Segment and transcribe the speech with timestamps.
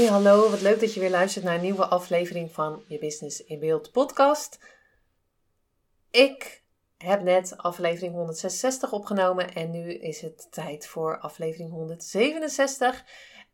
[0.00, 0.50] Hey, hallo.
[0.50, 3.92] Wat leuk dat je weer luistert naar een nieuwe aflevering van je Business in Beeld
[3.92, 4.58] podcast.
[6.10, 6.62] Ik
[6.96, 13.04] heb net aflevering 166 opgenomen en nu is het tijd voor aflevering 167.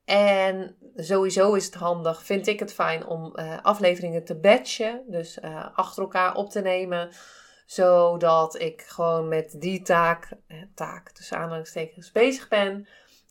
[0.05, 5.39] En sowieso is het handig, vind ik het fijn om uh, afleveringen te batchen, dus
[5.39, 7.11] uh, achter elkaar op te nemen,
[7.67, 12.87] zodat ik gewoon met die taak, eh, taak tussen aanhalingstekens, bezig ben.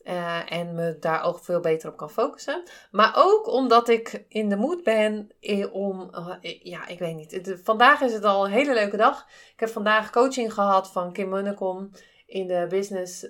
[0.07, 2.63] Uh, en me daar ook veel beter op kan focussen.
[2.91, 5.31] Maar ook omdat ik in de moed ben
[5.71, 7.59] om, uh, ja, ik weet niet.
[7.63, 9.25] Vandaag is het al een hele leuke dag.
[9.53, 11.91] Ik heb vandaag coaching gehad van Kim Munnekom
[12.25, 13.27] in de Business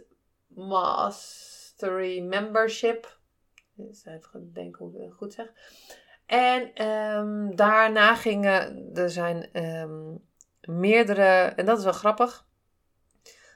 [0.48, 3.18] Mastery Membership.
[3.76, 5.52] Dus even denken hoe ik het goed zeg.
[6.26, 10.24] En um, daarna gingen, er zijn um,
[10.62, 12.46] meerdere, en dat is wel grappig.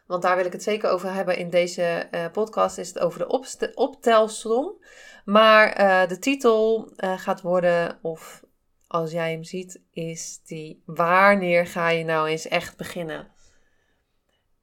[0.09, 2.77] Want daar wil ik het zeker over hebben in deze uh, podcast.
[2.77, 4.83] Is het over de optelsom.
[5.25, 8.43] Maar uh, de titel uh, gaat worden, of
[8.87, 13.27] als jij hem ziet, is die Wanneer ga je nou eens echt beginnen?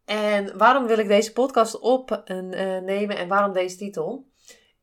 [0.04, 4.26] En waarom wil ik deze podcast opnemen en waarom deze titel?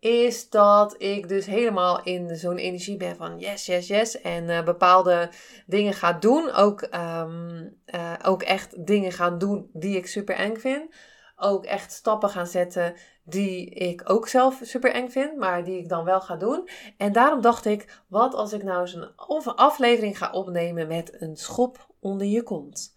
[0.03, 4.21] Is dat ik dus helemaal in zo'n energie ben van yes, yes, yes.
[4.21, 5.29] En uh, bepaalde
[5.65, 6.51] dingen ga doen.
[6.51, 10.95] Ook, um, uh, ook echt dingen gaan doen die ik super eng vind.
[11.35, 15.89] Ook echt stappen gaan zetten die ik ook zelf super eng vind, maar die ik
[15.89, 16.69] dan wel ga doen.
[16.97, 19.15] En daarom dacht ik, wat als ik nou eens een
[19.55, 22.95] aflevering ga opnemen met een schop onder je kont.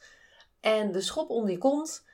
[0.61, 2.05] En de schop onder je kont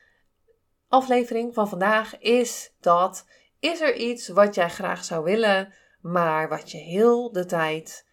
[0.92, 3.26] aflevering van vandaag is dat
[3.62, 8.06] is er iets wat jij graag zou willen, maar wat je heel de tijd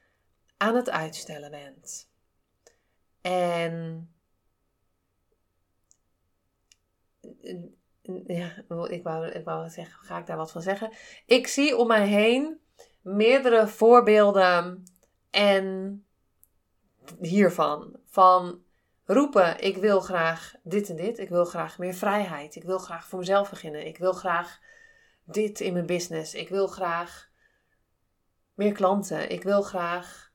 [0.58, 2.10] aan het uitstellen bent?
[3.22, 4.10] En
[8.28, 8.58] ja,
[8.90, 10.92] ik wou, ik wou zeggen, ga ik daar wat van zeggen?
[11.26, 12.60] Ik zie om mij heen
[13.02, 14.84] meerdere voorbeelden
[15.30, 16.06] en
[17.20, 18.00] hiervan.
[18.06, 18.64] Van
[19.06, 21.20] roepen, ik wil graag dit en dit.
[21.20, 22.56] Ik wil graag meer vrijheid.
[22.56, 23.86] Ik wil graag voor mezelf beginnen.
[23.86, 24.60] Ik wil graag
[25.32, 26.34] dit in mijn business.
[26.34, 27.30] Ik wil graag
[28.54, 29.30] meer klanten.
[29.30, 30.32] Ik wil graag,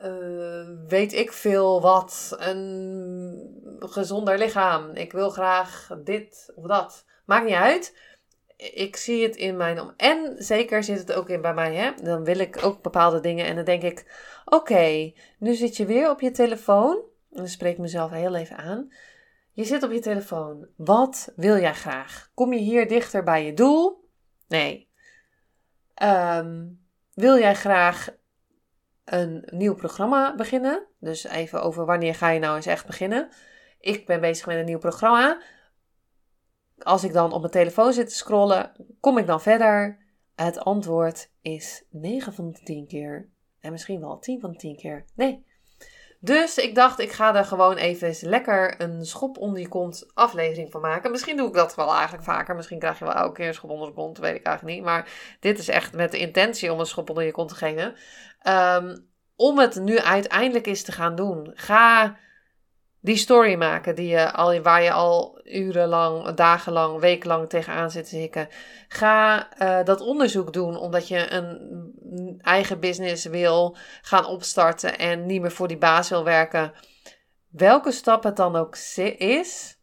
[0.00, 4.90] uh, weet ik veel wat, een gezonder lichaam.
[4.90, 7.04] Ik wil graag dit of dat.
[7.24, 7.96] Maakt niet uit.
[8.56, 9.92] Ik zie het in mijn om.
[9.96, 11.74] En zeker zit het ook in bij mij.
[11.74, 11.90] Hè?
[12.02, 13.46] Dan wil ik ook bepaalde dingen.
[13.46, 14.06] En dan denk ik:
[14.44, 16.96] oké, nu zit je weer op je telefoon.
[17.30, 18.92] En dan spreek ik mezelf heel even aan.
[19.58, 20.68] Je zit op je telefoon.
[20.76, 22.30] Wat wil jij graag?
[22.34, 24.08] Kom je hier dichter bij je doel?
[24.48, 24.88] Nee.
[26.02, 26.80] Um,
[27.14, 28.08] wil jij graag
[29.04, 30.86] een nieuw programma beginnen?
[30.98, 33.28] Dus even over wanneer ga je nou eens echt beginnen?
[33.80, 35.42] Ik ben bezig met een nieuw programma.
[36.78, 39.98] Als ik dan op mijn telefoon zit te scrollen, kom ik dan verder?
[40.34, 43.28] Het antwoord is 9 van de 10 keer.
[43.60, 45.04] En misschien wel 10 van de 10 keer.
[45.14, 45.46] Nee,
[46.20, 50.70] dus ik dacht, ik ga er gewoon even lekker een schop onder je kont aflevering
[50.70, 51.10] van maken.
[51.10, 52.56] Misschien doe ik dat wel eigenlijk vaker.
[52.56, 54.84] Misschien krijg je wel elke keer een schop onder de kont, weet ik eigenlijk niet.
[54.84, 55.08] Maar
[55.40, 57.94] dit is echt met de intentie om een schop onder je kont te geven.
[58.48, 59.06] Um,
[59.36, 61.50] om het nu uiteindelijk eens te gaan doen.
[61.54, 62.16] Ga
[63.00, 68.16] die story maken die je al, waar je al urenlang, dagenlang, wekenlang tegenaan zit te
[68.16, 68.48] hikken.
[68.88, 75.40] Ga uh, dat onderzoek doen omdat je een eigen business wil gaan opstarten en niet
[75.40, 76.72] meer voor die baas wil werken.
[77.48, 78.76] Welke stap het dan ook
[79.18, 79.78] is,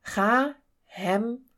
[0.00, 1.50] ga hem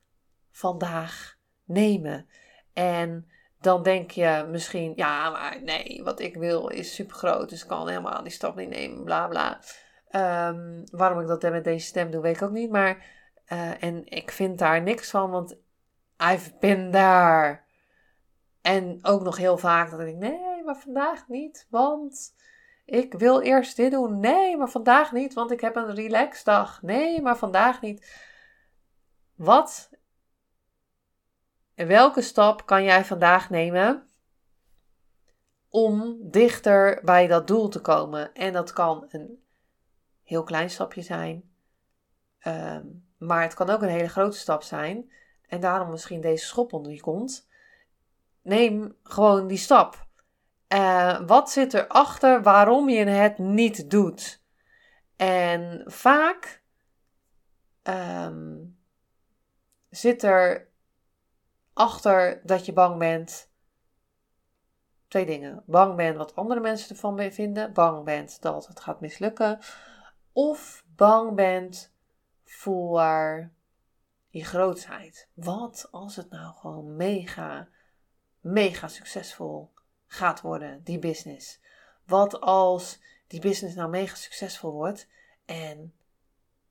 [0.50, 2.28] vandaag nemen.
[2.72, 7.62] En dan denk je misschien, ja, maar nee, wat ik wil is super groot, dus
[7.62, 9.60] ik kan helemaal die stap niet nemen, bla bla.
[10.16, 12.70] Um, waarom ik dat met deze stem doe, weet ik ook niet.
[12.70, 12.96] Maar,
[13.52, 15.56] uh, en ik vind daar niks van, want
[16.32, 17.60] I've been there.
[18.60, 22.34] En ook nog heel vaak dat ik nee, maar vandaag niet, want
[22.84, 24.20] ik wil eerst dit doen.
[24.20, 26.82] Nee, maar vandaag niet, want ik heb een relaxdag.
[26.82, 28.24] Nee, maar vandaag niet.
[29.34, 29.90] Wat?
[31.74, 34.08] En welke stap kan jij vandaag nemen
[35.68, 38.34] om dichter bij dat doel te komen?
[38.34, 39.45] En dat kan een
[40.26, 41.50] heel klein stapje zijn.
[42.38, 42.86] Ehm,
[43.18, 45.10] maar het kan ook een hele grote stap zijn.
[45.46, 47.48] En daarom misschien deze schop onder je kont.
[48.42, 50.06] neem gewoon die stap.
[50.68, 54.42] Uh, wat zit erachter waarom je het niet doet?
[55.16, 56.62] En vaak
[57.82, 58.78] um,
[59.90, 60.68] zit er
[61.72, 63.50] achter dat je bang bent.
[65.08, 65.62] Twee dingen.
[65.66, 67.72] Bang bent wat andere mensen ervan vinden.
[67.72, 69.58] Bang bent dat het gaat mislukken.
[70.38, 71.92] Of bang bent
[72.44, 73.50] voor
[74.28, 75.28] je grootheid.
[75.34, 77.68] Wat als het nou gewoon mega,
[78.40, 79.72] mega succesvol
[80.06, 81.60] gaat worden, die business?
[82.04, 85.08] Wat als die business nou mega succesvol wordt
[85.44, 85.94] en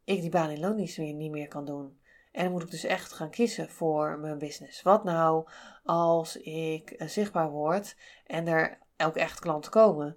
[0.03, 1.99] ik die baan in loondienst weer niet meer kan doen?
[2.31, 4.81] En dan moet ik dus echt gaan kiezen voor mijn business.
[4.81, 5.47] Wat nou
[5.83, 7.95] als ik eh, zichtbaar word
[8.25, 10.15] en er ook echt klanten komen?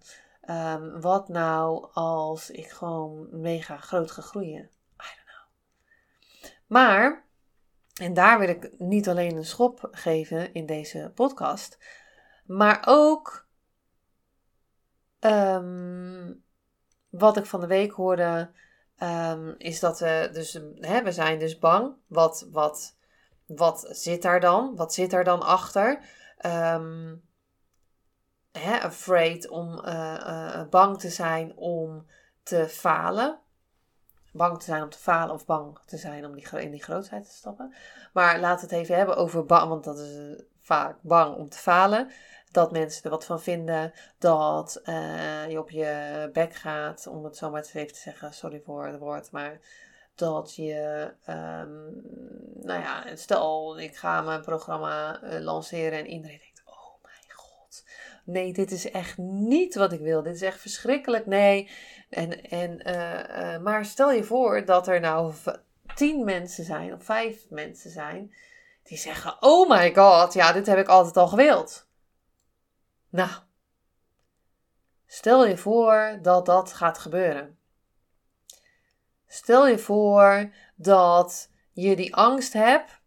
[0.50, 4.62] Um, wat nou als ik gewoon mega groot ga groeien?
[4.62, 6.50] I don't know.
[6.66, 7.24] Maar,
[7.94, 11.78] en daar wil ik niet alleen een schop geven in deze podcast,
[12.46, 13.46] maar ook
[15.20, 16.44] um,
[17.08, 18.50] wat ik van de week hoorde
[19.02, 21.94] um, is dat we dus, hè, we zijn dus bang.
[22.06, 22.96] Wat, wat,
[23.46, 24.76] wat zit daar dan?
[24.76, 26.04] Wat zit er dan achter?
[26.46, 27.27] Um,
[28.58, 32.06] hè, afraid om uh, uh, bang te zijn om
[32.42, 33.38] te falen.
[34.32, 37.24] Bang te zijn om te falen of bang te zijn om die, in die grootheid
[37.24, 37.74] te stappen.
[38.12, 42.10] Maar we het even hebben over bang, want dat is vaak bang om te falen
[42.50, 44.80] dat mensen er wat van vinden, dat
[45.48, 48.98] je op je bek gaat, om het zo maar even te zeggen, sorry voor het
[48.98, 49.60] woord, maar
[50.14, 52.02] dat je, um,
[52.60, 57.84] nou ja, stel ik ga mijn programma lanceren en iedereen denkt, oh mijn god,
[58.28, 61.70] nee, dit is echt niet wat ik wil, dit is echt verschrikkelijk, nee.
[62.08, 65.34] En, en, uh, maar stel je voor dat er nou
[65.94, 68.34] tien mensen zijn of vijf mensen zijn
[68.82, 71.86] die zeggen, oh my god, ja, dit heb ik altijd al gewild.
[73.08, 73.30] Nou,
[75.06, 77.58] stel je voor dat dat gaat gebeuren.
[79.26, 83.00] Stel je voor dat je die angst hebt,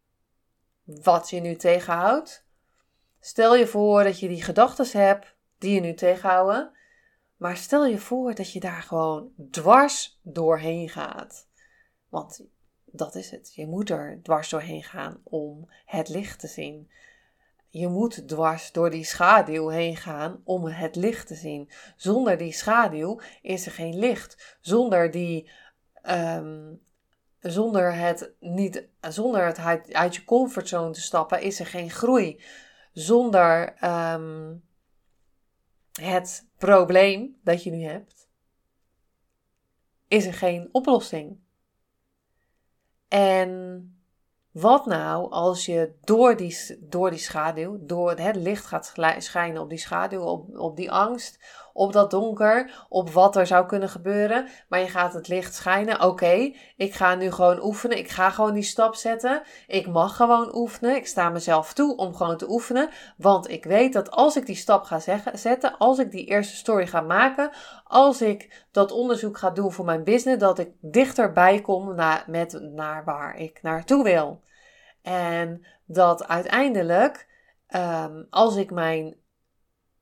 [0.83, 2.40] wat je nu tegenhoudt.
[3.23, 6.71] Stel je voor dat je die gedachten hebt die je nu tegenhouden.
[7.38, 11.47] Maar stel je voor dat je daar gewoon dwars doorheen gaat.
[12.09, 12.45] Want
[12.85, 13.53] dat is het.
[13.56, 16.91] Je moet er dwars doorheen gaan om het licht te zien.
[17.69, 21.71] Je moet dwars door die schaduw heen gaan om het licht te zien.
[21.95, 24.57] Zonder die schaduw is er geen licht.
[24.62, 25.51] Zonder die.
[26.09, 26.81] Um,
[27.39, 32.44] zonder het, niet, zonder het uit, uit, je comfortzone te stappen is er geen groei.
[32.91, 33.83] Zonder
[34.13, 34.63] um,
[35.91, 38.29] het probleem dat je nu hebt,
[40.07, 41.39] is er geen oplossing.
[43.07, 43.91] En
[44.51, 49.69] wat nou als je door die, door die schaduw, door het licht gaat schijnen op
[49.69, 51.39] die schaduw, op, op die angst,
[51.73, 56.01] op dat donker, op wat er zou kunnen gebeuren, maar je gaat het licht schijnen.
[56.01, 59.41] Oké, ik ga nu gewoon oefenen, ik ga gewoon die stap zetten.
[59.68, 63.94] Ik mag gewoon oefenen, ik sta mezelf toe om gewoon te oefenen, want ik weet
[63.94, 65.00] dat als ik die stap ga
[65.33, 67.50] zetten, als ik die eerste story ga maken,
[67.83, 72.60] als ik dat onderzoek ga doen voor mijn business, dat ik dichterbij kom naar, met,
[72.62, 74.41] naar waar ik naartoe wil.
[75.01, 77.27] En dat uiteindelijk,
[77.75, 79.15] um, als ik mijn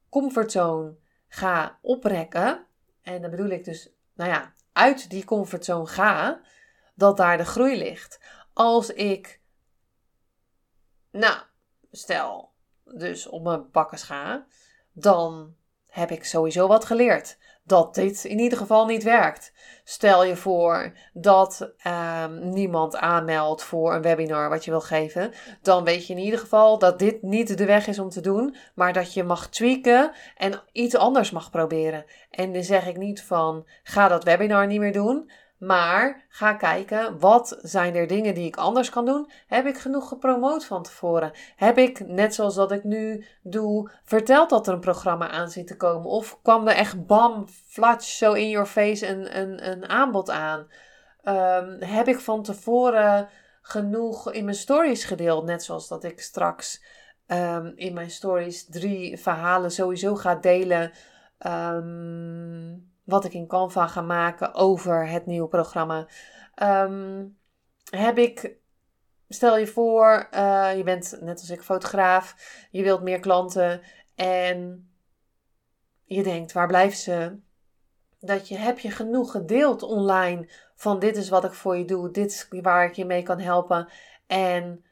[0.10, 0.96] comfortzone
[1.30, 2.66] ga oprekken,
[3.02, 6.42] en dan bedoel ik dus, nou ja, uit die comfortzone ga,
[6.96, 8.20] dat daar de groei ligt.
[8.54, 9.42] Als ik,
[11.12, 11.42] nou,
[11.92, 12.52] stel,
[12.84, 14.46] dus op mijn bakkers ga,
[14.92, 15.56] dan
[15.86, 19.54] heb ik sowieso wat geleerd dat dit in ieder geval niet werkt.
[19.84, 21.74] Stel je voor dat
[22.24, 25.34] um, niemand aanmeldt voor een webinar wat je wil geven.
[25.62, 28.56] Dan weet je in ieder geval dat dit niet de weg is om te doen.
[28.76, 32.06] Maar dat je mag tweaken en iets anders mag proberen.
[32.30, 35.32] En dan zeg ik niet van ga dat webinar niet meer doen.
[35.60, 39.32] Maar ga kijken, wat zijn er dingen die ik anders kan doen?
[39.48, 41.32] Heb ik genoeg gepromoot van tevoren?
[41.56, 45.68] Heb ik, net zoals dat ik nu doe, verteld dat er een programma aan zit
[45.68, 46.10] te komen?
[46.10, 50.68] Of kwam er echt bam, flatsch, zo in your face een, een, een aanbod aan?
[51.24, 53.30] Um, heb ik van tevoren
[53.62, 55.46] genoeg in mijn stories gedeeld?
[55.46, 56.84] Net zoals dat ik straks
[57.28, 60.92] um, in mijn stories drie verhalen sowieso ga delen.
[61.48, 66.08] Um, wat ik in Canva ga maken over het nieuwe programma.
[66.56, 67.26] Ehm,
[67.90, 68.56] heb ik,
[69.28, 72.36] stel je voor, uh, je bent net als ik fotograaf,
[72.72, 73.82] je wilt meer klanten
[74.16, 74.90] en
[76.06, 77.40] je denkt, waar blijven ze?
[78.20, 82.12] Dat je, heb je genoeg gedeeld online van dit is wat ik voor je doe,
[82.12, 83.90] dit is waar ik je mee kan helpen.
[84.28, 84.84] En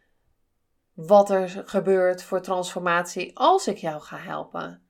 [0.93, 4.86] wat er gebeurt voor transformatie als ik jou ga helpen?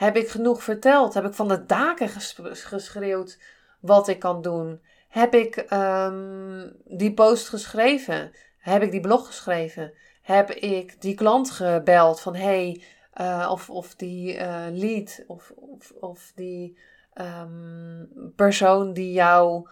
[0.00, 1.14] Heb ik genoeg verteld?
[1.14, 2.08] Heb ik van de daken
[2.52, 3.38] geschreeuwd
[3.80, 4.82] wat ik kan doen?
[5.08, 8.32] Heb ik um, die post geschreven?
[8.58, 9.92] Heb ik die blog geschreven?
[10.22, 12.82] Heb ik die klant gebeld van hey,
[13.20, 16.78] uh, of, of die uh, lead of, of, of die
[17.14, 19.68] um, persoon die jou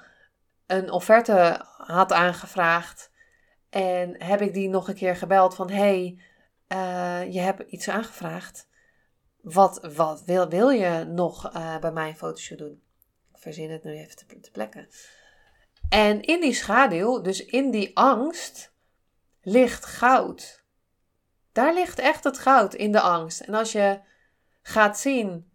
[0.67, 3.11] een offerte had aangevraagd.
[3.71, 6.19] En heb ik die nog een keer gebeld van hey,
[6.73, 8.68] uh, je hebt iets aangevraagd.
[9.41, 12.83] Wat, wat wil, wil je nog bij mij een fotoshoot doen?
[13.35, 14.89] Ik verzin het nu even te, plekken.
[15.89, 18.73] En in die schaduw, dus in die angst,
[19.43, 20.65] ligt goud.
[21.53, 23.41] Daar ligt echt het goud in de angst.
[23.41, 24.01] En als je
[24.63, 25.51] gaat zien,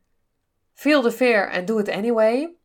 [0.73, 2.55] feel the fear and do it anyway,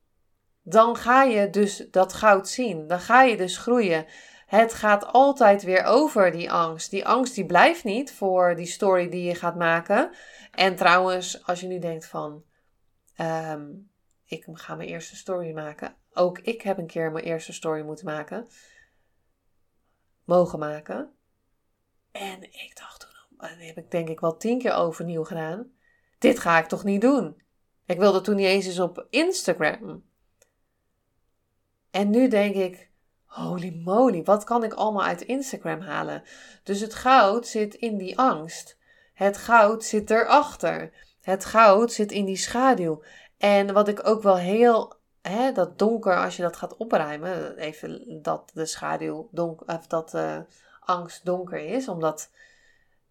[0.62, 2.87] dan ga je dus dat goud zien.
[2.87, 4.06] Dan ga je dus groeien.
[4.48, 6.90] Het gaat altijd weer over die angst.
[6.90, 10.10] Die angst die blijft niet voor die story die je gaat maken.
[10.50, 12.44] En trouwens, als je nu denkt van,
[13.20, 13.90] um,
[14.24, 15.96] ik ga mijn eerste story maken.
[16.12, 18.46] Ook ik heb een keer mijn eerste story moeten maken.
[20.24, 21.12] Mogen maken.
[22.12, 25.72] En ik dacht toen, dat heb ik denk ik wel tien keer overnieuw gedaan.
[26.18, 27.42] Dit ga ik toch niet doen?
[27.86, 30.04] Ik wilde toen niet eens eens op Instagram.
[31.90, 32.88] En nu denk ik,
[33.28, 36.23] holy moly, wat kan ik allemaal uit Instagram halen?
[36.62, 38.76] Dus het goud zit in die angst.
[39.14, 40.92] Het goud zit erachter.
[41.20, 43.02] Het goud zit in die schaduw.
[43.38, 48.18] En wat ik ook wel heel, hè, dat donker, als je dat gaat opruimen, even
[48.23, 50.44] dat de schaduw donker, of dat de
[50.80, 52.30] angst donker is, omdat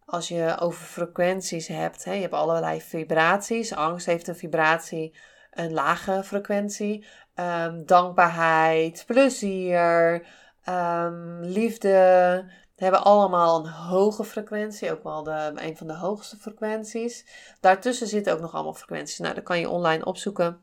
[0.06, 3.74] als je over frequenties hebt, hè, je hebt allerlei vibraties.
[3.74, 5.16] Angst heeft een vibratie,
[5.58, 7.06] een lage frequentie.
[7.36, 10.26] Um, dankbaarheid, plezier,
[10.70, 12.46] um, liefde,
[12.76, 17.26] hebben allemaal een hoge frequentie, ook wel de, een van de hoogste frequenties.
[17.60, 19.20] Daartussen zitten ook nog allemaal frequenties.
[19.20, 20.62] Nou, dat kan je online opzoeken.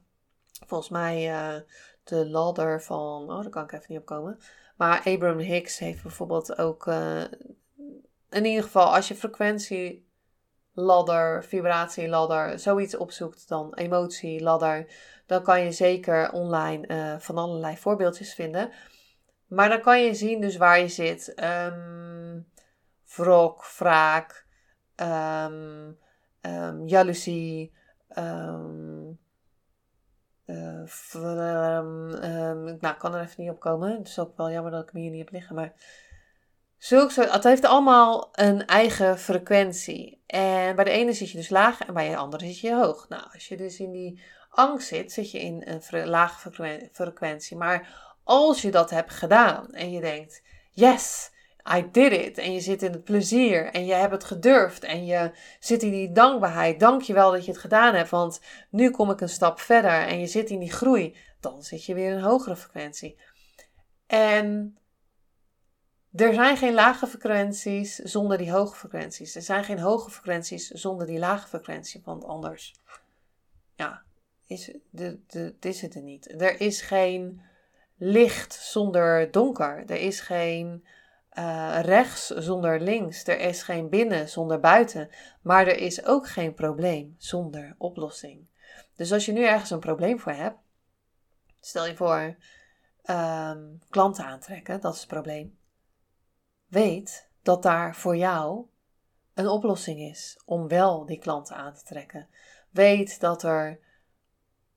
[0.66, 1.60] Volgens mij uh,
[2.04, 4.38] de ladder van, oh, daar kan ik even niet op komen.
[4.76, 7.22] Maar Abraham Hicks heeft bijvoorbeeld ook, uh,
[8.30, 10.06] in ieder geval, als je frequentie
[10.74, 14.86] ladder, vibratie ladder, zoiets opzoekt, dan emotie ladder,
[15.26, 18.70] dan kan je zeker online uh, van allerlei voorbeeldjes vinden.
[19.46, 21.44] Maar dan kan je zien dus waar je zit.
[21.44, 22.48] Um,
[23.16, 24.46] wrok, wraak,
[24.96, 25.98] um,
[26.86, 27.74] jaloezie,
[28.08, 28.58] uh,
[30.46, 33.98] nou, ik kan er even niet op komen.
[33.98, 35.54] Het is ook wel jammer dat ik hem hier niet heb liggen.
[35.54, 35.72] Maar
[36.88, 40.22] het heeft allemaal een eigen frequentie.
[40.26, 43.08] En bij de ene zit je dus laag en bij de andere zit je hoog.
[43.08, 46.50] Nou, als je dus in die angst zit, zit je in een lage
[46.92, 47.56] frequentie.
[47.56, 47.88] Maar
[48.24, 51.30] als je dat hebt gedaan en je denkt, yes,
[51.76, 52.38] I did it.
[52.38, 55.90] En je zit in het plezier en je hebt het gedurfd en je zit in
[55.90, 56.80] die dankbaarheid.
[56.80, 60.06] Dank je wel dat je het gedaan hebt, want nu kom ik een stap verder
[60.06, 61.16] en je zit in die groei.
[61.40, 63.18] Dan zit je weer in een hogere frequentie.
[64.06, 64.78] En
[66.14, 69.34] er zijn geen lage frequenties zonder die hoge frequenties.
[69.34, 72.74] Er zijn geen hoge frequenties zonder die lage frequentie, want anders,
[73.74, 74.02] ja,
[74.46, 76.40] is, de, de, is het er niet.
[76.40, 77.42] Er is geen
[77.96, 79.82] licht zonder donker.
[79.86, 80.84] Er is geen
[81.38, 83.26] uh, rechts zonder links.
[83.26, 85.08] Er is geen binnen zonder buiten.
[85.42, 88.46] Maar er is ook geen probleem zonder oplossing.
[88.96, 90.58] Dus als je nu ergens een probleem voor hebt,
[91.60, 92.36] stel je voor
[93.10, 95.58] um, klanten aantrekken, dat is het probleem.
[96.74, 98.66] Weet dat daar voor jou
[99.34, 102.28] een oplossing is om wel die klanten aan te trekken.
[102.70, 103.78] Weet dat er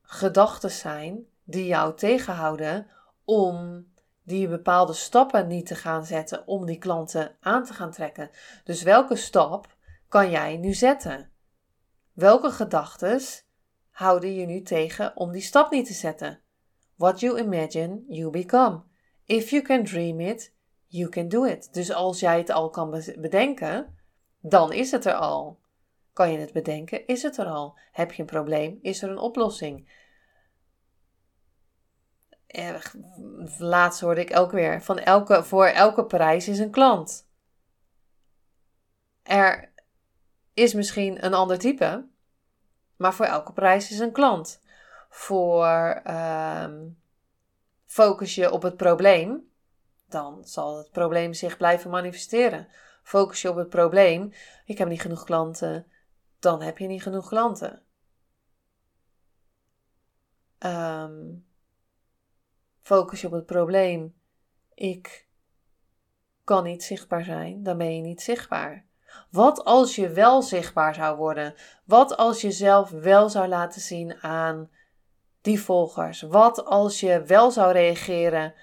[0.02, 2.86] gedachten zijn die jou tegenhouden
[3.24, 3.86] om
[4.22, 8.30] die bepaalde stappen niet te gaan zetten om die klanten aan te gaan trekken.
[8.64, 9.76] Dus welke stap
[10.08, 11.30] kan jij nu zetten?
[12.12, 13.20] Welke gedachten
[13.90, 16.40] houden je nu tegen om die stap niet te zetten?
[16.94, 18.82] What you imagine, you become.
[19.24, 20.56] If you can dream it,
[20.88, 21.74] you can do it.
[21.74, 23.98] Dus als jij het al kan bedenken,
[24.40, 25.58] dan is het er al.
[26.12, 27.78] Kan je het bedenken, is het er al.
[27.92, 29.88] Heb je een probleem, is er een oplossing.
[32.46, 32.80] Eh,
[33.58, 37.28] laatst hoorde ik ook weer van elke, voor elke prijs is een klant.
[39.22, 39.72] Er
[40.54, 42.06] is misschien een ander type,
[42.96, 44.62] maar voor elke prijs is een klant.
[45.08, 47.02] Voor um,
[47.84, 49.50] focus je op het probleem,
[50.08, 52.68] dan zal het probleem zich blijven manifesteren.
[53.02, 54.32] Focus je op het probleem,
[54.64, 55.86] ik heb niet genoeg klanten,
[56.38, 57.82] dan heb je niet genoeg klanten.
[60.58, 61.46] Um,
[62.80, 64.14] Focus je op het probleem.
[64.74, 65.28] Ik
[66.44, 68.86] kan niet zichtbaar zijn, dan ben je niet zichtbaar.
[69.30, 71.54] Wat als je wel zichtbaar zou worden?
[71.84, 74.70] Wat als je zelf wel zou laten zien aan
[75.40, 76.22] die volgers?
[76.22, 78.54] Wat als je wel zou reageren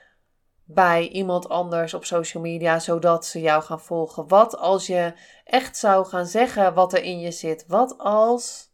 [0.66, 4.28] bij iemand anders op social media, zodat ze jou gaan volgen?
[4.28, 7.66] Wat als je echt zou gaan zeggen wat er in je zit?
[7.68, 8.74] Wat als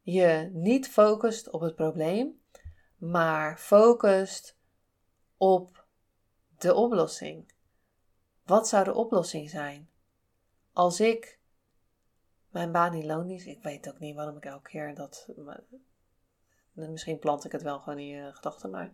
[0.00, 2.40] je niet focust op het probleem,
[2.96, 4.58] maar focust
[5.36, 5.86] op
[6.58, 7.52] de oplossing?
[8.44, 9.90] Wat zou de oplossing zijn?
[10.72, 11.38] Als ik
[12.50, 15.28] mijn baan in loondienst, ik weet ook niet waarom ik elke keer dat.
[16.76, 18.90] Misschien plant ik het wel gewoon in je gedachten, maar.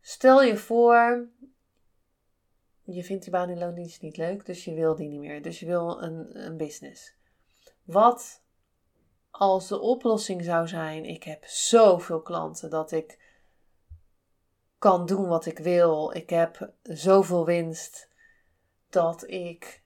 [0.00, 1.28] Stel je voor,
[2.82, 5.42] je vindt die baan in niet leuk, dus je wil die niet meer.
[5.42, 7.14] Dus je wil een, een business.
[7.82, 8.42] Wat
[9.30, 13.18] als de oplossing zou zijn: ik heb zoveel klanten dat ik
[14.78, 16.12] kan doen wat ik wil.
[16.14, 18.08] Ik heb zoveel winst
[18.88, 19.83] dat ik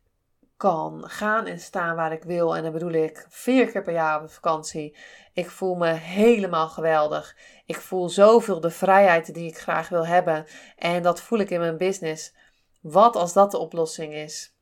[0.58, 2.56] kan gaan en staan waar ik wil.
[2.56, 4.96] En dan bedoel ik vier keer per jaar op vakantie.
[5.32, 7.36] Ik voel me helemaal geweldig.
[7.66, 10.46] Ik voel zoveel de vrijheid die ik graag wil hebben.
[10.76, 12.34] En dat voel ik in mijn business.
[12.80, 14.56] Wat als dat de oplossing is?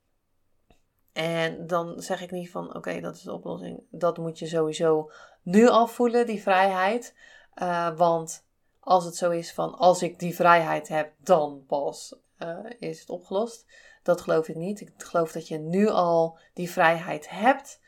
[1.12, 3.82] En dan zeg ik niet van oké, dat is de oplossing.
[3.90, 5.10] Dat moet je sowieso
[5.42, 7.14] nu al voelen, die vrijheid.
[7.62, 8.46] Uh, want
[8.80, 13.10] als het zo is van als ik die vrijheid heb, dan pas uh, is het
[13.10, 13.66] opgelost.
[14.06, 14.80] Dat geloof ik niet.
[14.80, 17.80] Ik geloof dat je nu al die vrijheid hebt.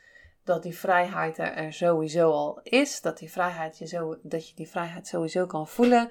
[0.43, 3.01] Dat die vrijheid er, er sowieso al is.
[3.01, 6.09] Dat, die vrijheid je zo, dat je die vrijheid sowieso kan voelen.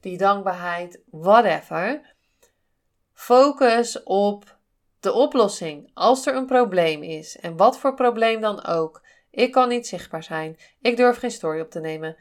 [0.00, 2.14] Die dankbaarheid, whatever.
[3.12, 4.56] Focus op
[5.00, 5.90] de oplossing.
[5.94, 7.38] Als er een probleem is.
[7.38, 9.02] En wat voor probleem dan ook.
[9.30, 10.56] Ik kan niet zichtbaar zijn.
[10.80, 12.16] Ik durf geen story op te nemen.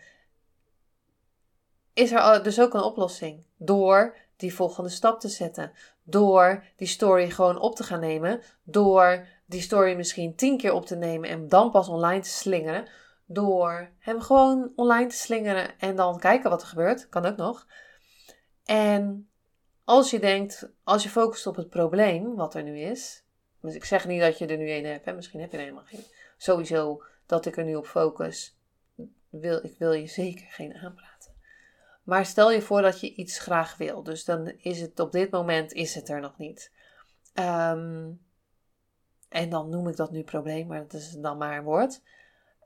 [1.93, 3.45] Is er dus ook een oplossing?
[3.57, 5.71] Door die volgende stap te zetten.
[6.09, 8.41] Door die story gewoon op te gaan nemen.
[8.63, 12.87] Door die story misschien tien keer op te nemen en dan pas online te slingeren.
[13.25, 17.09] Door hem gewoon online te slingeren en dan kijken wat er gebeurt.
[17.09, 17.67] Kan ook nog.
[18.65, 19.29] En
[19.83, 23.23] als je denkt, als je focust op het probleem wat er nu is.
[23.61, 25.05] Dus ik zeg niet dat je er nu één hebt.
[25.05, 25.13] Hè?
[25.13, 26.03] Misschien heb je er helemaal geen.
[26.37, 28.57] Sowieso dat ik er nu op focus.
[29.29, 31.08] Wil, ik wil je zeker geen aanpraten.
[32.09, 34.03] Maar stel je voor dat je iets graag wil.
[34.03, 36.71] Dus dan is het op dit moment is het er nog niet.
[37.33, 38.11] Ehm,
[39.29, 42.01] en dan noem ik dat nu probleem, maar dat is dan maar een woord.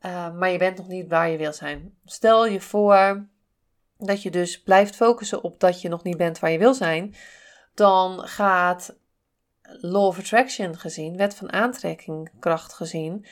[0.06, 1.97] Uh, maar je bent nog niet waar je wil zijn.
[2.06, 3.27] Stel je voor
[3.97, 7.15] dat je dus blijft focussen op dat je nog niet bent waar je wil zijn.
[7.73, 8.97] Dan gaat
[9.62, 13.25] Law of Attraction gezien, wet van aantrekking kracht gezien,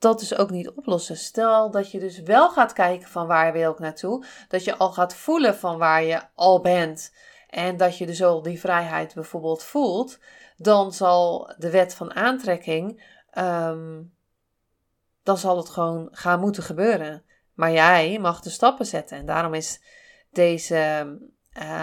[0.00, 1.16] dat dus ook niet oplossen.
[1.16, 4.92] Stel dat je dus wel gaat kijken van waar wil ik naartoe, dat je al
[4.92, 7.12] gaat voelen van waar je al bent
[7.48, 10.18] en dat je dus al die vrijheid bijvoorbeeld voelt,
[10.56, 13.04] dan zal de wet van aantrekking,
[13.38, 14.14] um,
[15.22, 17.24] dan zal het gewoon gaan moeten gebeuren.
[17.54, 19.80] Maar jij mag de stappen zetten en daarom is
[20.30, 21.18] deze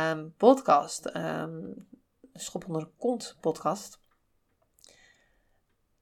[0.10, 1.88] um, podcast, um,
[2.34, 4.00] Schop onder de kont podcast,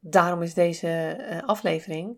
[0.08, 2.18] Daarom is deze uh, aflevering.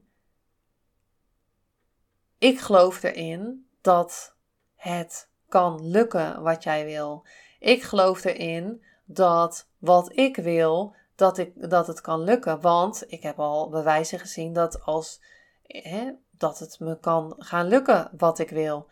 [2.37, 4.35] Ik geloof erin dat
[4.75, 7.25] het kan lukken wat jij wil.
[7.59, 12.61] Ik geloof erin dat wat ik wil, dat, ik, dat het kan lukken.
[12.61, 15.21] Want ik heb al bewijzen gezien dat, als,
[15.63, 18.87] hè, dat het me kan gaan lukken wat ik wil.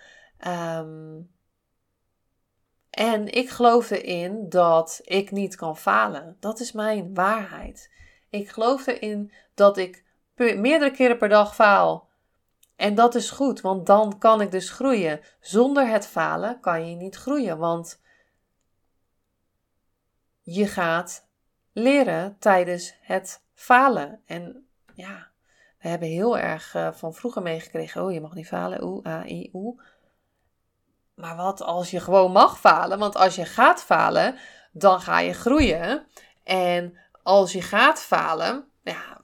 [0.47, 1.31] Um,
[2.89, 6.37] en ik geloof erin dat ik niet kan falen.
[6.39, 7.93] Dat is mijn waarheid.
[8.35, 10.03] Ik geloof erin dat ik
[10.35, 12.09] meerdere keren per dag faal.
[12.75, 15.21] En dat is goed, want dan kan ik dus groeien.
[15.39, 18.01] Zonder het falen kan je niet groeien, want
[20.41, 21.27] je gaat
[21.73, 24.21] leren tijdens het falen.
[24.25, 25.27] En ja,
[25.79, 29.25] we hebben heel erg uh, van vroeger meegekregen: oh, je mag niet falen, oeh, a,
[29.25, 29.81] i, oe.
[31.13, 32.99] Maar wat als je gewoon mag falen?
[32.99, 34.35] Want als je gaat falen,
[34.71, 36.05] dan ga je groeien.
[36.43, 39.21] En als je gaat falen, ja,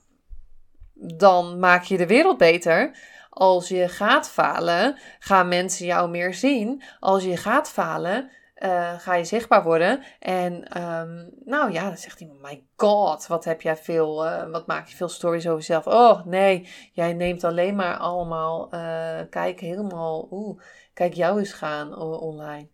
[0.94, 2.98] dan maak je de wereld beter.
[3.30, 6.84] Als je gaat falen, gaan mensen jou meer zien.
[7.00, 10.04] Als je gaat falen, uh, ga je zichtbaar worden.
[10.20, 14.68] En um, nou ja, dan zegt iemand: My god, wat heb jij veel, uh, wat
[14.68, 15.88] maak je veel stories over jezelf?
[15.88, 20.62] Oh nee, jij neemt alleen maar allemaal, uh, kijk helemaal, oeh,
[20.94, 22.70] kijk jou eens gaan online.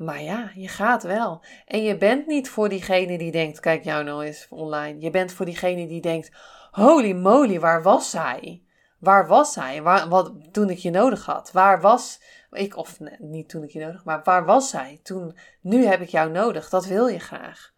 [0.00, 1.44] Maar ja, je gaat wel.
[1.66, 5.00] En je bent niet voor diegene die denkt: kijk jou nou eens online.
[5.00, 6.30] Je bent voor diegene die denkt:
[6.70, 8.62] holy moly, waar was zij?
[8.98, 9.82] Waar was zij?
[9.82, 11.52] Waar, wat, toen ik je nodig had?
[11.52, 15.00] Waar was ik, of niet toen ik je nodig, maar waar was zij?
[15.02, 16.68] Toen, nu heb ik jou nodig.
[16.68, 17.72] Dat wil je graag.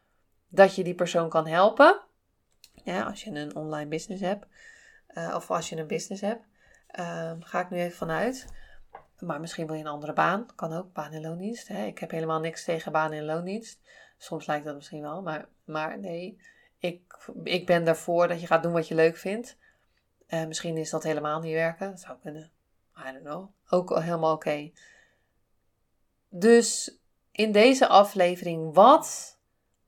[0.48, 2.00] Dat je die persoon kan helpen.
[2.84, 4.46] Ja, als je een online business hebt.
[5.08, 6.44] Uh, of als je een business hebt.
[6.98, 8.46] Uh, ga ik nu even vanuit.
[9.22, 10.46] Maar misschien wil je een andere baan.
[10.54, 11.68] Kan ook, baan en loondienst.
[11.68, 11.84] Hè?
[11.84, 13.80] Ik heb helemaal niks tegen baan en loondienst.
[14.18, 16.40] Soms lijkt dat misschien wel, maar, maar nee.
[16.78, 19.58] Ik, ik ben daarvoor dat je gaat doen wat je leuk vindt.
[20.28, 21.90] Uh, misschien is dat helemaal niet werken.
[21.90, 22.52] Dat zou kunnen.
[22.98, 23.50] I don't know.
[23.68, 24.70] Ook helemaal oké.
[26.28, 26.98] Dus
[27.30, 29.38] in deze aflevering, wat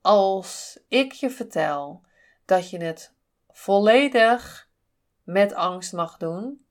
[0.01, 2.03] als ik je vertel
[2.45, 3.15] dat je het
[3.51, 4.69] volledig
[5.23, 6.67] met angst mag doen?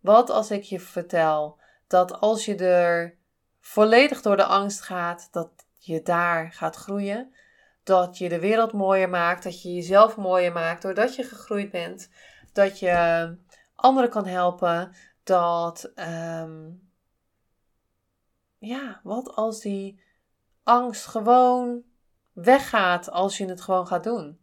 [0.00, 1.60] Wat als ik je vertel
[1.92, 3.18] dat als je er
[3.60, 7.34] volledig door de angst gaat, dat je daar gaat groeien?
[7.82, 12.10] Dat je de wereld mooier maakt, dat je jezelf mooier maakt doordat je gegroeid bent,
[12.52, 13.36] dat je
[13.74, 16.70] anderen kan helpen, dat, ehm,
[18.58, 20.02] ja, wat als die
[20.62, 21.82] angst gewoon
[22.32, 24.40] weggaat als je het gewoon gaat doen?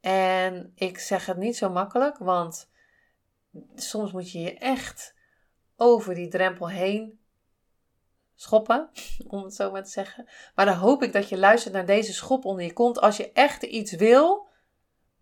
[0.00, 2.70] En ik zeg het niet zo makkelijk, want
[3.74, 5.18] soms moet je je echt
[5.80, 7.20] over die drempel heen
[8.34, 8.90] schoppen,
[9.28, 10.28] om het zo maar te zeggen.
[10.54, 13.00] Maar dan hoop ik dat je luistert naar deze schop onder je kont.
[13.00, 14.48] Als je echt iets wil,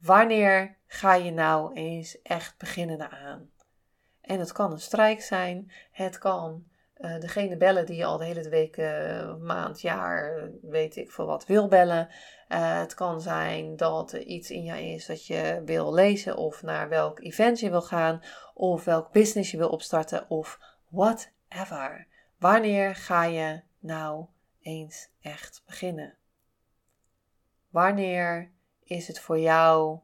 [0.01, 3.51] wanneer ga je nou eens echt beginnen aan?
[4.21, 6.67] En het kan een strijk zijn, het kan
[7.01, 11.27] uh, degene bellen die je al de hele week, uh, maand, jaar, weet ik veel
[11.27, 12.09] wat, wil bellen.
[12.49, 16.63] Uh, het kan zijn dat er iets in jou is dat je wil lezen of
[16.63, 18.23] naar welk event je wil gaan
[18.55, 20.59] of welk business je wil opstarten of
[20.89, 22.07] whatever.
[22.39, 24.27] Wanneer ga je nou
[24.61, 26.17] eens echt beginnen?
[27.69, 29.99] Wanneer is het voor jou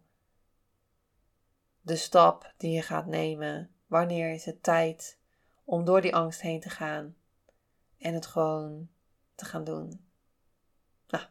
[1.81, 5.19] de stap die je gaat nemen Wanneer is het tijd
[5.65, 7.17] om door die angst heen te gaan
[7.99, 8.89] en het gewoon
[9.35, 10.07] te gaan doen?
[11.09, 11.25] Nou,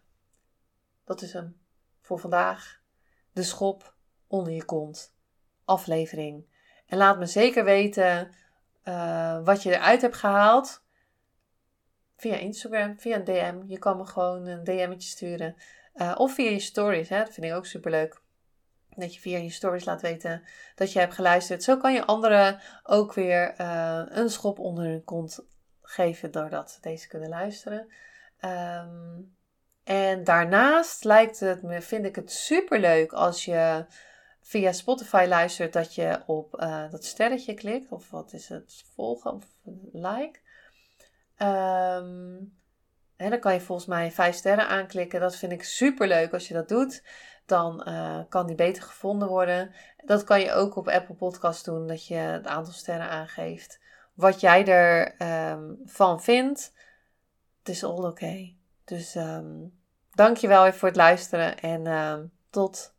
[1.03, 1.57] dat is hem
[2.01, 2.81] voor vandaag.
[3.31, 3.95] De schop
[4.27, 5.15] onder je kont.
[5.65, 6.45] Aflevering.
[6.85, 8.31] En laat me zeker weten
[8.83, 10.83] uh, wat je eruit hebt gehaald.
[12.15, 13.61] Via Instagram, via een DM.
[13.65, 15.55] Je kan me gewoon een DM'tje sturen.
[15.95, 17.17] Uh, of via je stories, hè?
[17.17, 18.21] dat vind ik ook super leuk.
[18.95, 20.43] Dat je via je stories laat weten
[20.75, 21.63] dat je hebt geluisterd.
[21.63, 25.39] Zo kan je anderen ook weer uh, een schop onder hun kont
[25.81, 27.87] geven doordat deze kunnen luisteren.
[28.41, 29.35] Um,
[29.83, 33.85] en daarnaast lijkt het me, vind ik het super leuk als je
[34.41, 37.91] via Spotify luistert dat je op uh, dat sterretje klikt.
[37.91, 38.83] Of wat is het?
[38.95, 39.45] Volgen of
[39.91, 40.39] like.
[41.37, 42.61] Um,
[43.17, 45.19] dan kan je volgens mij vijf sterren aanklikken.
[45.19, 47.03] Dat vind ik super leuk als je dat doet
[47.45, 49.73] dan uh, kan die beter gevonden worden.
[50.05, 53.79] Dat kan je ook op Apple Podcast doen, dat je het aantal sterren aangeeft.
[54.13, 56.73] Wat jij ervan um, van vindt,
[57.59, 58.07] het is all oké.
[58.07, 58.57] Okay.
[58.83, 59.79] Dus um,
[60.11, 62.95] dankjewel weer voor het luisteren en um, tot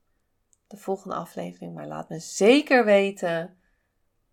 [0.67, 1.75] de volgende aflevering.
[1.75, 3.59] Maar laat me zeker weten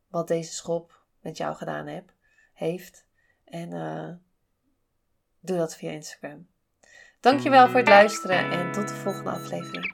[0.07, 2.03] wat deze schop met jou gedaan
[2.53, 3.05] heeft.
[3.45, 4.09] En uh,
[5.39, 6.47] doe dat via Instagram.
[7.21, 9.93] Dankjewel voor het luisteren en tot de volgende aflevering.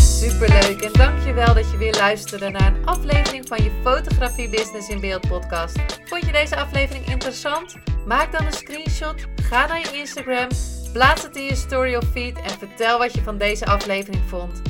[0.00, 5.00] Superleuk en dankjewel dat je weer luisterde naar een aflevering van je Fotografie Business in
[5.00, 5.78] Beeld podcast.
[6.04, 7.76] Vond je deze aflevering interessant?
[8.06, 10.48] Maak dan een screenshot, ga naar je Instagram,
[10.92, 14.69] plaats het in je story of feed en vertel wat je van deze aflevering vond.